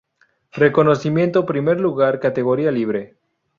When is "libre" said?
2.71-3.17